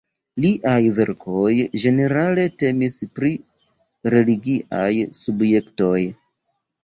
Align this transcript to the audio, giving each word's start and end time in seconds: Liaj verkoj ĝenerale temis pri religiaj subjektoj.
Liaj 0.43 0.77
verkoj 0.99 1.51
ĝenerale 1.83 2.45
temis 2.63 2.97
pri 3.19 3.31
religiaj 4.15 4.89
subjektoj. 5.19 5.97